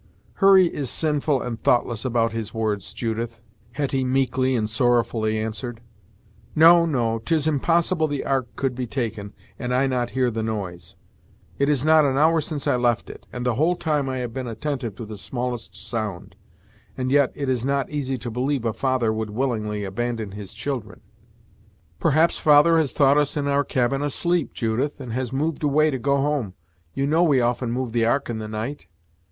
"Hurry 0.41 0.65
is 0.65 0.89
sinful 0.89 1.43
and 1.43 1.61
thoughtless 1.61 2.03
about 2.03 2.31
his 2.31 2.55
words, 2.55 2.91
Judith," 2.91 3.39
Hetty 3.73 4.03
meekly 4.03 4.55
and 4.55 4.67
sorrowfully 4.67 5.37
answered. 5.37 5.79
"No 6.55 6.87
no; 6.87 7.19
'tis 7.19 7.45
impossible 7.45 8.07
the 8.07 8.25
ark 8.25 8.47
could 8.55 8.73
be 8.73 8.87
taken 8.87 9.31
and 9.59 9.75
I 9.75 9.85
not 9.85 10.09
hear 10.17 10.31
the 10.31 10.41
noise. 10.41 10.95
It 11.59 11.69
is 11.69 11.85
not 11.85 12.03
an 12.03 12.17
hour 12.17 12.41
since 12.41 12.65
I 12.65 12.77
left 12.77 13.11
it, 13.11 13.27
and 13.31 13.45
the 13.45 13.53
whole 13.53 13.75
time 13.75 14.09
I 14.09 14.17
have 14.17 14.33
been 14.33 14.47
attentive 14.47 14.95
to 14.95 15.05
the 15.05 15.17
smallest 15.19 15.75
sound. 15.75 16.35
And 16.97 17.11
yet, 17.11 17.31
it 17.35 17.47
is 17.47 17.63
not 17.63 17.91
easy 17.91 18.17
to 18.17 18.31
believe 18.31 18.65
a 18.65 18.73
father 18.73 19.13
would 19.13 19.29
willingly 19.29 19.83
abandon 19.83 20.31
his 20.31 20.55
children!" 20.55 21.01
"Perhaps 21.99 22.39
father 22.39 22.79
has 22.79 22.91
thought 22.91 23.19
us 23.19 23.37
in 23.37 23.47
our 23.47 23.63
cabin 23.63 24.01
asleep, 24.01 24.51
Judith, 24.55 24.99
and 24.99 25.13
has 25.13 25.31
moved 25.31 25.61
away 25.61 25.91
to 25.91 25.99
go 25.99 26.17
home. 26.17 26.55
You 26.95 27.05
know 27.05 27.21
we 27.21 27.39
often 27.39 27.71
move 27.71 27.91
the 27.93 28.05
ark 28.07 28.31
in 28.31 28.39
the 28.39 28.47
night." 28.47 28.87